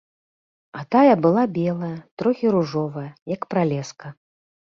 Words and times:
А 0.79 0.79
тая 0.93 1.15
была 1.25 1.43
белая, 1.57 1.91
трохі 2.21 2.47
ружовая, 2.55 3.05
як 3.35 3.41
пралеска. 3.55 4.07